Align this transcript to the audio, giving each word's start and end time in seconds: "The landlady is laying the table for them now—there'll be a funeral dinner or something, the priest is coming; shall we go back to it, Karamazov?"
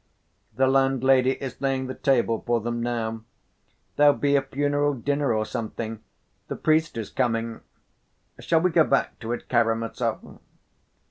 "The 0.55 0.65
landlady 0.65 1.33
is 1.33 1.61
laying 1.61 1.85
the 1.85 1.93
table 1.93 2.41
for 2.43 2.59
them 2.59 2.81
now—there'll 2.81 4.15
be 4.15 4.35
a 4.35 4.41
funeral 4.41 4.95
dinner 4.95 5.31
or 5.31 5.45
something, 5.45 5.99
the 6.47 6.55
priest 6.55 6.97
is 6.97 7.11
coming; 7.11 7.61
shall 8.39 8.61
we 8.61 8.71
go 8.71 8.83
back 8.83 9.19
to 9.19 9.31
it, 9.31 9.47
Karamazov?" 9.47 10.39